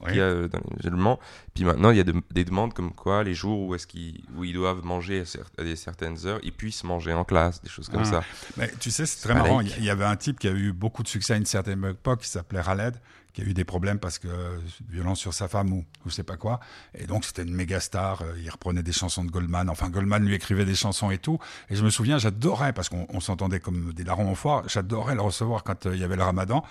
[0.00, 0.08] Oui.
[0.10, 1.18] qu'il y a dans les musulmans.
[1.54, 4.22] Puis maintenant, il y a de- des demandes comme quoi les jours où, est-ce qu'ils,
[4.36, 7.62] où ils doivent manger à, cer- à des certaines heures, ils puissent manger en classe,
[7.62, 8.04] des choses comme Ah.
[8.04, 8.24] ça.
[8.56, 9.60] Mais tu sais, c'est très marrant.
[9.60, 12.20] Il y avait un type qui a eu beaucoup de succès à une certaine époque,
[12.20, 12.96] qui s'appelait Khaled,
[13.34, 16.22] qui a eu des problèmes parce que euh, violence sur sa femme ou je sais
[16.22, 16.60] pas quoi.
[16.96, 18.22] Et donc c'était une méga star.
[18.22, 19.68] euh, Il reprenait des chansons de Goldman.
[19.68, 21.38] Enfin, Goldman lui écrivait des chansons et tout.
[21.68, 24.62] Et je me souviens, j'adorais parce qu'on on s'entendait comme des larrons en foire.
[24.68, 26.64] J'adorais le recevoir quand euh, il y avait le Ramadan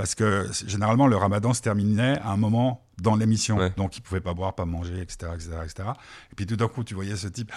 [0.00, 3.58] parce que généralement le Ramadan se terminait à un moment dans l'émission.
[3.58, 3.70] Ouais.
[3.76, 5.88] Donc il pouvait pas boire, pas manger, etc., etc., etc.
[6.32, 7.52] Et puis tout d'un coup, tu voyais ce type.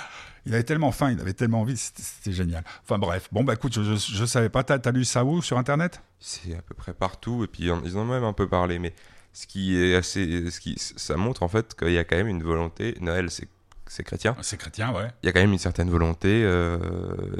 [0.46, 2.66] Il avait tellement faim, il avait tellement envie, c'était génial.
[2.84, 5.42] Enfin bref, bon bah écoute, je, je, je savais pas, t'as as lu ça où
[5.42, 6.02] sur internet?
[6.20, 8.78] C'est à peu près partout, et puis ils en ont même un peu parlé.
[8.78, 8.94] Mais
[9.32, 10.52] ce qui est assez.
[10.52, 12.98] Ce qui, ça montre en fait qu'il y a quand même une volonté.
[13.00, 13.48] Noël, c'est,
[13.94, 14.36] c'est chrétien.
[14.42, 15.08] C'est chrétien, ouais.
[15.22, 16.78] Il y a quand même une certaine volonté euh,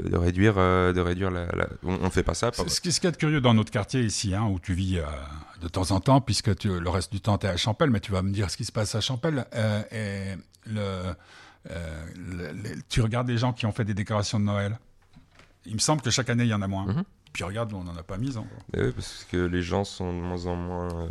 [0.04, 1.46] de réduire, euh, de réduire la.
[1.46, 2.50] la- On, on fait pas ça.
[2.52, 5.04] Ce qui ce qui est curieux dans notre quartier ici, hein, où tu vis euh,
[5.60, 8.00] de temps en temps, puisque tu- le reste du temps tu es à Champel, mais
[8.00, 9.46] tu vas me dire ce qui se passe à Champel.
[9.90, 10.34] et
[10.66, 11.14] le,
[11.66, 14.78] le- les- tu regardes les gens qui ont fait des décorations de Noël.
[15.66, 16.86] Il me semble que chaque année il y en a moins.
[16.86, 17.04] Mhm.
[17.32, 18.46] Puis regarde, on n'en a pas mis encore.
[18.72, 21.08] Mais oui, parce que les gens sont de moins en moins.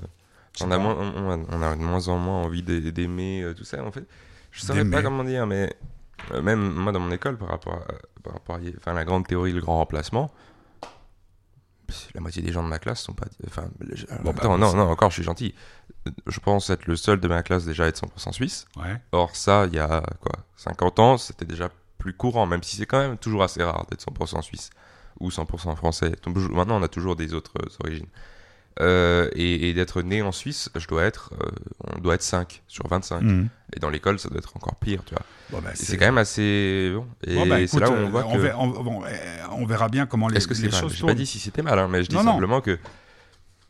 [0.62, 3.84] on, a moins, on, on a de moins en moins envie d'ai- d'aimer tout ça.
[3.84, 4.06] En fait,
[4.54, 4.96] je saurais D'aimer.
[4.98, 5.76] pas comment dire, mais
[6.32, 7.86] euh, même moi dans mon école, par rapport à,
[8.24, 10.32] par rapport à enfin, la grande théorie, le grand remplacement,
[12.16, 13.26] la moitié des gens de ma classe sont pas.
[13.46, 13.66] Enfin,
[14.24, 15.54] Bon, attends, bah, non, non, encore, je suis gentil.
[16.28, 18.66] Je pense être le seul de ma classe déjà à être 100% suisse.
[18.78, 19.02] Ouais.
[19.12, 22.86] Or, ça, il y a quoi 50 ans, c'était déjà plus courant, même si c'est
[22.86, 24.70] quand même toujours assez rare d'être 100% suisse
[25.20, 26.12] ou 100% français.
[26.52, 28.08] Maintenant, on a toujours des autres euh, origines.
[28.82, 31.50] Euh, et et d'être né en Suisse, je dois être, euh,
[31.96, 33.22] on doit être 5 sur 25.
[33.22, 33.50] Mhm.
[33.76, 35.24] Et dans l'école, ça doit être encore pire, tu vois.
[35.52, 37.06] Bon, bah, C'est quand même assez bon.
[37.26, 38.38] Et Bon, bah, c'est là où on voit que.
[38.38, 39.08] verra, on- euh,
[39.52, 41.14] on verra bien comment les, Est-ce que c'est choses pas tournent.
[41.14, 42.32] dit si c'était mal, hein, mais je dis Non, non.
[42.32, 42.80] simplement que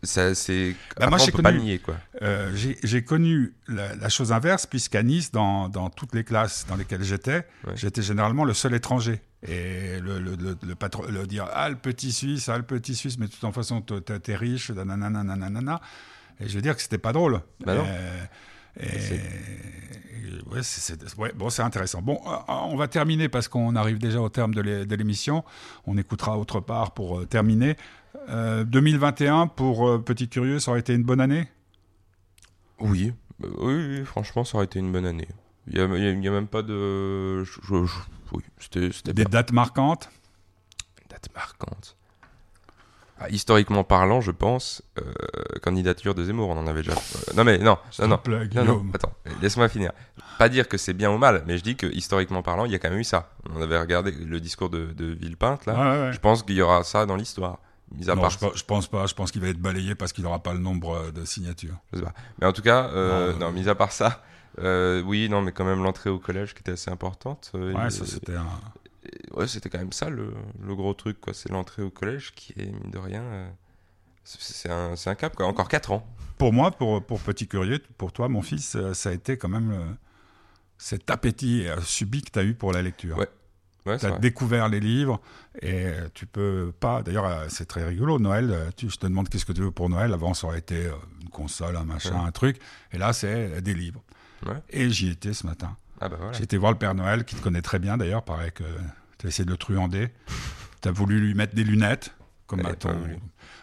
[0.04, 0.76] ça, c'est.
[0.98, 1.96] Bah, moi, j'ai pas connu- le nier, quoi.
[2.22, 6.66] Euh, j'ai j'ai connu la, la chose inverse, puisqu'à Nice, dans, dans toutes les classes
[6.70, 7.74] dans lesquelles j'étais, Ouais.
[7.76, 9.22] j'étais généralement le seul étranger.
[9.47, 12.95] Et le, le, le, le patron, le dire Ah, le petit Suisse, ah, le petit
[12.95, 15.82] Suisse, mais de toute façon, t'es riche, nanana, nanana.
[16.39, 17.41] Et je veux dire que c'était pas drôle.
[17.65, 17.84] Bah non.
[17.88, 18.23] Euh,
[18.79, 19.19] et,
[20.49, 20.62] ouais,
[21.17, 22.01] ouais, bon, c'est intéressant.
[22.01, 25.43] Bon, euh, on va terminer parce qu'on arrive déjà au terme de l'é- de l'émission.
[25.86, 27.75] On écoutera autre part pour euh, terminer.
[28.29, 31.47] Euh, 2021, pour euh, Petit Curieux, ça aurait été une bonne année?
[32.79, 35.27] Oui, Euh, oui, oui, franchement, ça aurait été une bonne année.
[35.67, 37.43] Il y a, même pas de.
[37.43, 37.99] je- je- je-
[38.34, 40.10] oui, c'était c'était Des pas dates marquantes
[41.02, 41.96] une date marquante.
[43.19, 45.13] Ah, historiquement parlant, je pense, euh,
[45.62, 46.93] candidature de Zemmour, on en avait déjà.
[46.98, 48.91] euh, non mais non, non, non, Guillaume.
[48.93, 49.91] attends, laisse-moi finir.
[50.39, 52.76] Pas dire que c'est bien ou mal, mais je dis que historiquement parlant, il y
[52.76, 53.30] a quand même eu ça.
[53.54, 55.74] On avait regardé le discours de, de Villepinte là.
[55.74, 56.13] Ouais, ouais, ouais.
[56.13, 57.60] Je pense qu'il y aura ça dans l'histoire.
[57.96, 59.06] Mis à Non, part je, pe- je pense pas.
[59.06, 61.76] Je pense qu'il va être balayé parce qu'il n'aura pas le nombre euh, de signatures.
[61.93, 62.13] Je sais pas.
[62.41, 64.24] Mais en tout cas, euh, Non, mis à part ça,
[64.60, 67.52] euh, oui, non, mais quand même l'entrée au collège qui était assez importante.
[67.56, 68.48] euh, Ouais, et- ça c'était un.
[69.36, 71.34] ouais, c'était quand même ça le, le gros truc, quoi.
[71.34, 73.50] C'est l'entrée au collège qui est, mine de rien, euh,
[74.24, 75.46] c'est- un, c'est un cap, quoi.
[75.48, 76.06] Encore 4 ans.
[76.38, 79.96] Pour moi, pour, pour Petit Curieux, pour toi, mon fils, ça a été quand même
[80.78, 83.18] cet appétit subit que tu as eu pour la lecture.
[83.18, 83.30] Ouais,
[83.86, 85.20] Ouais, Tu as découvert les livres
[85.62, 87.02] et tu peux pas.
[87.04, 88.18] D'ailleurs, c'est très rigolo.
[88.18, 90.13] Noël, tu, je te demande qu'est-ce que tu veux pour Noël.
[90.13, 90.89] Avant, ça aurait été
[91.22, 92.28] une console, un machin, Ouais.
[92.28, 92.60] un truc.
[92.94, 94.02] Et là, c'est des livres.
[94.47, 94.62] Ouais.
[94.69, 95.75] Et j'y étais ce matin.
[96.01, 96.34] Ah bah voilà.
[96.34, 98.23] J'ai été voir le Père Noël, qui te connaît très bien d'ailleurs.
[98.23, 98.63] Paraît que
[99.17, 100.10] tu as essayé de le truander.
[100.82, 102.13] tu as voulu lui mettre des lunettes.
[102.45, 102.93] Comme à ton...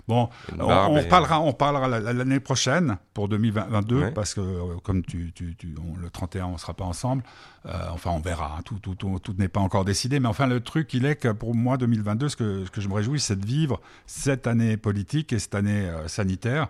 [0.09, 4.11] Bon, on, on et- parlera, on parlera la- l'année prochaine pour 2022 Ouais.
[4.11, 7.23] parce que euh, comme tu, tu, tu- on- le 31 on sera pas ensemble.
[7.67, 8.57] Euh, enfin, on verra.
[8.59, 10.19] hein, tout, tout, tout, tout n'est pas encore décidé.
[10.19, 12.89] Mais enfin, le truc, il est que pour moi 2022, ce que, ce que je
[12.89, 16.69] me réjouis, c'est de vivre cette année politique et cette année euh, sanitaire,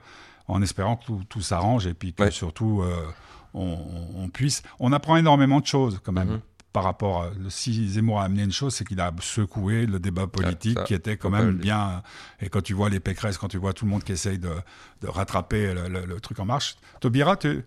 [0.49, 2.31] en espérant que tout, tout s'arrange et puis que Ouais.
[2.33, 3.07] surtout euh,
[3.55, 3.79] on,
[4.17, 4.63] on puisse.
[4.79, 6.29] On apprend énormément de choses quand même.
[6.29, 6.41] Mhm.
[6.73, 10.29] Par rapport à si Zemmour a amené une chose, c'est qu'il a secoué le débat
[10.29, 12.01] politique ça, qui était quand même bien.
[12.41, 14.53] Et quand tu vois les Pécresse, quand tu vois tout le monde qui essaye de,
[15.01, 17.65] de rattraper le, le- le truc en marche, Taubira, tu.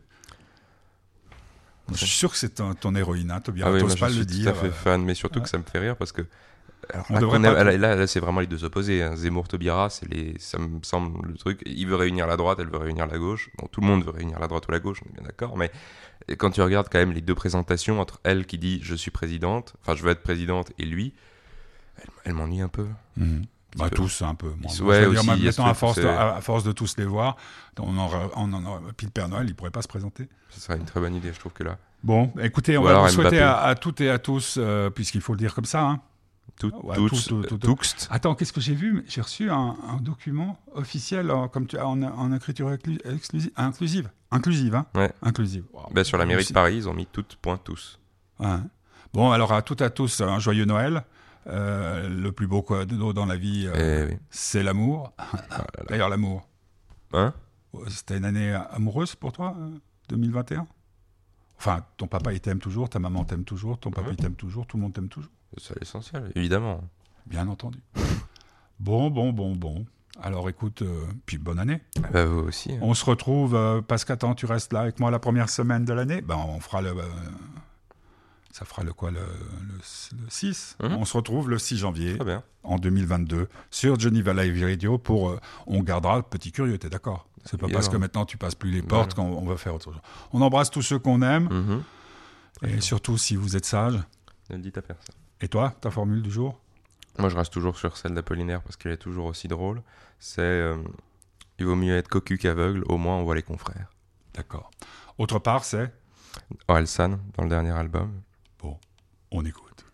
[1.92, 3.70] Je suis sûr que c'est ton, ton héroïne, hein, Taubira.
[3.70, 4.54] Ah oui, je pas le suis dire.
[4.54, 5.44] tout à fait euh, fan, mais surtout ouais.
[5.44, 6.22] que ça me fait rire parce que.
[6.92, 9.04] Alors, On là, devrait qu'on a- pas- là, là, là, c'est vraiment les deux opposés.
[9.04, 9.16] hein.
[9.16, 11.62] Zemmour, Taubira, c'est les, ça me semble le truc.
[11.66, 13.50] Il veut réunir la droite, elle veut réunir la gauche.
[13.58, 15.56] Bon, tout le monde veut réunir la droite ou la gauche, on est bien d'accord.
[15.58, 15.72] Mais
[16.38, 19.76] quand tu regardes quand même les deux présentations entre elle qui dit je suis présidente,
[19.82, 21.14] enfin je veux être présidente, et lui,
[21.98, 22.88] elle, elle m'ennuie un peu.
[23.18, 23.44] mhm.
[23.76, 23.96] Bah, peu.
[23.96, 24.52] tous un peu.
[24.62, 27.38] Moi, ouais, dire, aussi, maintenant, à force, de, à, force de tous les voir,
[27.80, 30.30] on en, on en- puis le Père Noël, il pourrait pas se présenter.
[30.52, 31.80] Ce serait une très bonne idée, je trouve que là.
[32.04, 35.34] Bon, écoutez, on Ou va vous souhaiter à toutes et à tous, euh, puisqu'il faut
[35.34, 35.82] le dire comme ça.
[35.82, 36.02] Hein.
[36.60, 37.76] Tout, Ouais, tout, tout, tout, tout, tout.
[38.10, 39.04] Attends, qu'est-ce que j'ai vu?
[39.08, 44.10] J'ai reçu un, un document officiel en, comme tu, en, en écriture exclusive, inclusive.
[44.32, 44.86] Inclusive, hein?
[44.96, 45.12] Ouais.
[45.22, 45.64] Inclusive.
[45.74, 45.88] Wow.
[45.92, 46.54] Ben, sur la mairie de.
[46.54, 48.00] Paris, ils ont mis toutes point tous.
[48.40, 48.58] Ouais.
[49.14, 51.04] Bon, alors à toutes et à tous, un joyeux Noël.
[51.48, 54.18] Euh, le plus beau cadeau dans la vie, euh, Eh oui.
[54.30, 55.12] c'est l'amour.
[55.90, 56.48] D'ailleurs, l'amour.
[57.12, 57.34] Hein?
[57.90, 59.70] C'était une année amoureuse pour toi, euh,
[60.10, 60.66] 2021
[61.58, 64.66] Enfin, ton papa, il t'aime toujours, ta maman t'aime toujours, ton papa, il t'aime toujours,
[64.68, 65.32] tout le monde t'aime toujours.
[65.58, 66.82] C'est l'essentiel, évidemment.
[67.26, 67.80] Bien entendu.
[68.80, 69.86] Bon, bon, bon, bon.
[70.22, 71.82] Alors écoute, euh, puis bonne année.
[72.12, 72.74] Bah, vous aussi.
[72.74, 72.80] hein.
[72.82, 75.94] On se retrouve, euh, parce qu'attends, tu restes là avec moi la première semaine de
[75.94, 76.22] l'année?
[76.22, 76.90] Ben, on fera le.
[76.90, 77.04] euh,
[78.52, 79.78] ça fera le quoi, le, le,
[80.24, 80.94] le 6 Mhm.
[80.94, 82.44] On se retrouve le 6 janvier bien.
[82.64, 85.30] en 2022 sur Geneva Live Radio pour.
[85.30, 87.28] euh, on gardera le petit curieux, t'es d'accord?
[87.46, 89.06] C'est pas parce que maintenant tu passes plus les Voilà.
[89.06, 90.00] portes qu'on on va faire autre chose.
[90.34, 91.48] On embrasse tous ceux qu'on aime.
[91.50, 91.84] Mhm.
[92.70, 94.00] Et surtout si vous êtes sage.
[94.50, 95.16] Ne le dites à personne.
[95.44, 96.58] Et toi, ta formule du jour?
[97.20, 99.84] Moi, je reste toujours sur celle d'Apollinaire parce qu'elle est toujours aussi drôle.
[100.18, 100.78] C'est euh,
[101.60, 103.92] il vaut mieux être cocu qu'aveugle, au moins on voit les confrères.
[104.34, 104.72] D'accord.
[105.18, 105.94] Autre part, c'est?
[106.70, 108.22] Orelsan, dans le dernier album.
[109.32, 109.86] on écoute.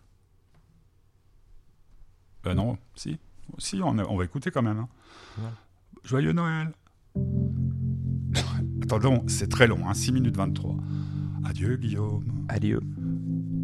[2.44, 3.18] Ben non, si.
[3.58, 4.78] Si, on, on va écouter quand même.
[4.78, 4.88] hein.
[5.38, 5.50] Ouais.
[6.04, 6.72] Joyeux Noël.
[8.82, 10.76] Attendons, c'est très long, hein, 6 minutes 23.
[11.44, 12.46] Adieu Guillaume.
[12.48, 12.80] Adieu.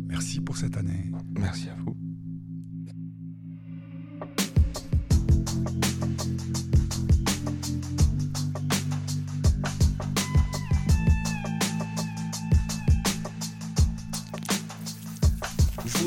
[0.08, 1.10] Merci pour cette année.
[1.38, 2.05] Merci à vous.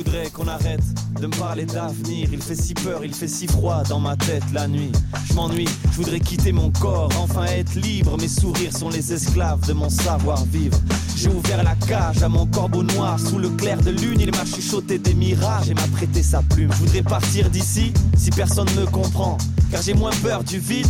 [0.10, 0.84] Voudrais qu'on arrête
[1.22, 2.30] de me parler d'avenir.
[2.32, 4.91] Il fait si peur, il fait si froid dans ma tête la nuit.
[5.26, 8.18] Je m'ennuie, je voudrais quitter mon corps, enfin être libre.
[8.18, 10.78] Mes sourires sont les esclaves de mon savoir-vivre.
[11.16, 13.20] J'ai ouvert la cage à mon corbeau noir.
[13.20, 16.72] Sous le clair de lune, il m'a chuchoté des mirages et m'a prêté sa plume.
[16.72, 19.38] Je voudrais partir d'ici si personne me comprend.
[19.72, 20.88] Car j'ai moins peur du vide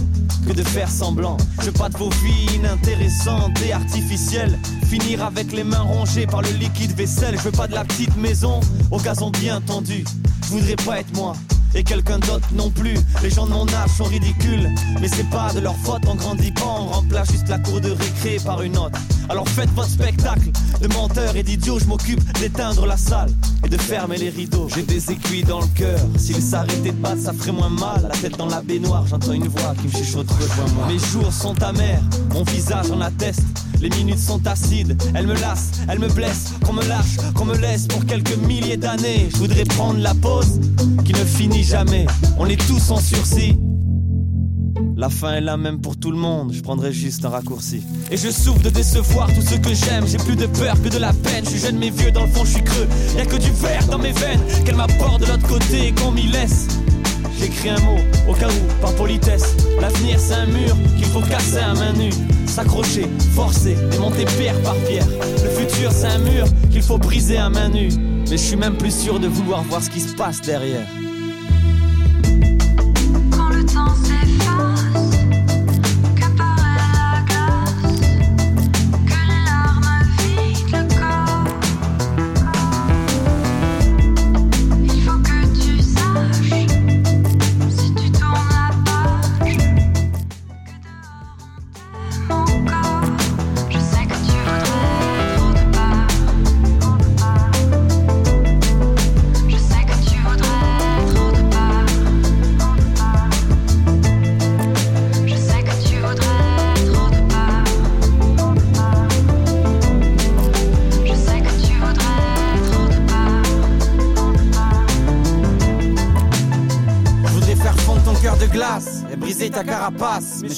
[0.47, 1.37] que de faire semblant.
[1.59, 4.57] Je veux pas de vos vies inintéressantes et artificielles.
[4.89, 7.35] Finir avec les mains rongées par le liquide vaisselle.
[7.37, 8.61] Je veux pas de la petite maison
[8.91, 10.05] au gazon bien tendu.
[10.43, 11.33] Je voudrais pas être moi.
[11.75, 12.95] Et quelqu'un d'autre non plus.
[13.21, 16.01] Les gens de mon âge sont ridicules, mais c'est pas de leur faute.
[16.07, 18.97] On grandit pas, on remplace juste la cour de récré par une autre.
[19.29, 20.49] Alors faites votre spectacle
[20.81, 21.77] de menteurs et d'idiots.
[21.77, 23.29] Je m'occupe d'éteindre la salle
[23.63, 24.67] et de fermer les rideaux.
[24.73, 25.99] J'ai des aiguilles dans le cœur.
[26.17, 28.01] S'ils s'arrêtaient de battre, ça ferait moins mal.
[28.01, 30.87] La tête dans la baignoire, j'entends une voix qui me chuchote rejoins-moi.
[30.87, 32.01] Mes jours sont amers,
[32.33, 33.43] mon visage en atteste.
[33.81, 36.53] Les minutes sont acides, elles me lassent, elles me blessent.
[36.65, 39.29] Qu'on me lâche, qu'on me laisse pour quelques milliers d'années.
[39.31, 40.59] Je voudrais prendre la pause
[41.05, 42.05] qui ne finit jamais.
[42.37, 43.57] On est tous en sursis.
[44.97, 47.81] La fin est la même pour tout le monde, je prendrai juste un raccourci.
[48.11, 50.97] Et je souffre de décevoir tous ceux que j'aime, j'ai plus de peur que de
[50.97, 51.45] la peine.
[51.45, 52.87] Je suis jeune mais vieux, dans le fond je suis creux.
[53.15, 56.27] Y'a que du verre dans mes veines, qu'elle m'apporte de l'autre côté et qu'on m'y
[56.27, 56.67] laisse.
[57.39, 59.55] J'écris un mot, au cas où, par politesse.
[59.79, 62.11] L'avenir c'est un mur qu'il faut casser à main nue.
[62.59, 65.07] S'accrocher, forcer, démonter pierre par pierre.
[65.41, 67.87] Le futur c'est un mur qu'il faut briser à main nue.
[68.29, 70.85] Mais je suis même plus sûr de vouloir voir ce qui se passe derrière.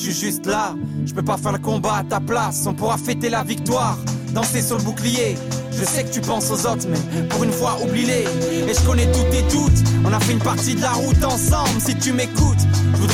[0.02, 0.76] Suis juste là,
[1.06, 2.64] je peux pas faire le combat à ta place.
[2.66, 3.98] On pourra fêter la victoire,
[4.34, 5.36] danser sur le bouclier.
[5.72, 8.26] Je sais que tu penses aux autres, mais pour une fois, oublie-les.
[8.68, 11.80] Et je connais toutes et toutes, on a fait une partie de la route ensemble.
[11.80, 12.51] Si tu m'écoutes,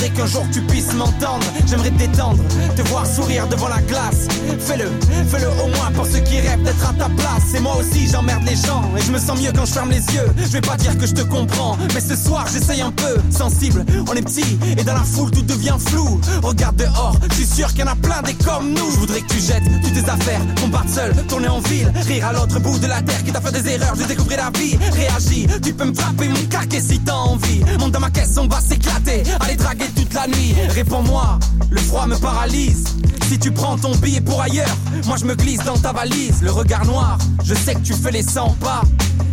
[0.10, 1.46] qu'un jour tu puisses m'entendre.
[1.66, 2.44] J'aimerais te détendre,
[2.76, 4.28] te voir sourire devant la glace.
[4.60, 4.90] Fais-le,
[5.30, 7.54] fais-le au moins pour ceux qui rêvent d'être à ta place.
[7.56, 10.06] Et moi aussi, j'emmerde les gens et je me sens mieux quand je ferme les
[10.16, 10.30] yeux.
[10.38, 13.18] Je vais pas dire que je te comprends, mais ce soir, j'essaye un peu.
[13.30, 16.20] Sensible, on est petit et dans la foule, tout devient flou.
[16.44, 18.92] Regarde dehors, je suis sûr qu'il y en a plein des comme nous.
[18.92, 22.28] Je voudrais que tu jettes toutes tes affaires, qu'on parte seul, tourner en ville, rire
[22.28, 23.96] à l'autre bout de la terre qui t'a fait des erreurs.
[24.00, 25.48] Je découvrir la vie, réagis.
[25.62, 27.62] Tu peux me frapper mon caquet si t'as envie.
[27.80, 29.24] Monte dans ma caisse, on va s'éclater.
[29.40, 29.88] Aller draguer
[30.18, 30.56] la nuit.
[30.70, 31.38] Réponds-moi,
[31.70, 32.86] le froid me paralyse.
[33.30, 36.42] Si tu prends ton billet pour ailleurs, moi je me glisse dans ta valise.
[36.42, 38.82] Le regard noir, je sais que tu fais les 100 pas.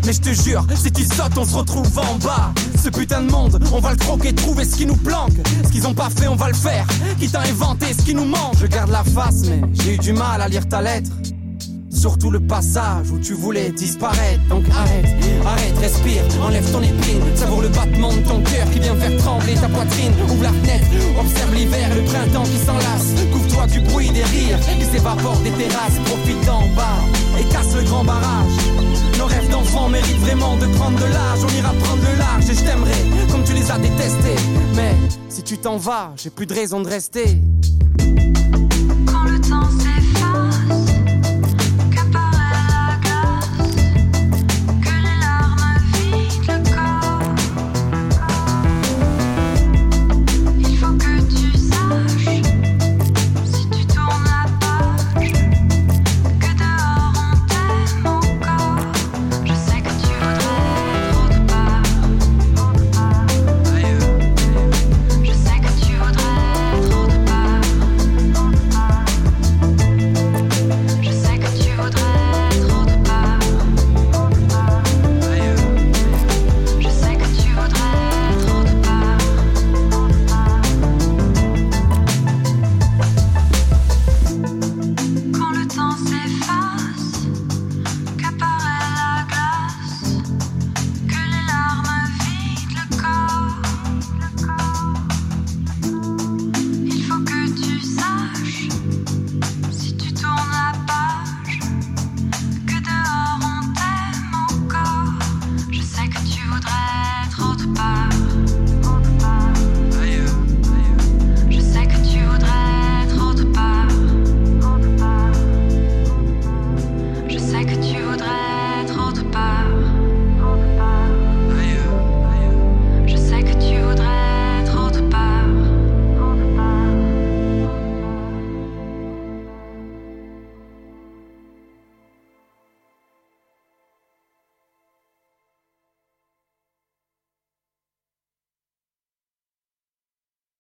[0.05, 2.53] Mais je te jure, si tu sautes, on se retrouve en bas.
[2.83, 5.33] Ce putain de monde, on va le croquer, trouver ce qui nous planque.
[5.65, 6.87] Ce qu'ils ont pas fait, on va le faire.
[7.19, 8.57] Qui t'a inventé ce qui nous manque.
[8.61, 11.13] Je garde la face, mais j'ai eu du mal à lire ta lettre.
[11.95, 14.41] Surtout le passage où tu voulais disparaître.
[14.51, 15.07] Donc arrête,
[15.47, 17.23] arrête, respire, enlève ton épine.
[17.35, 20.13] Savoure le battement de ton cœur qui vient faire trembler ta poitrine.
[20.29, 20.87] Ouvre la fenêtre,
[21.19, 23.15] observe l'hiver le printemps qui s'enlace.
[23.33, 25.99] Couvre-toi du bruit des rires qui s'évaporent des terrasses.
[26.05, 27.01] Profite d'en bas
[27.39, 28.53] et casse le grand barrage.
[29.17, 31.39] Nos rêves d'enfants méritent vraiment de prendre de l'âge.
[31.43, 34.37] On ira prendre le large et je t'aimerai comme tu les as détestés.
[34.75, 34.95] Mais
[35.29, 37.41] si tu t'en vas, j'ai plus de raison de rester.
[39.07, 39.69] Quand le temps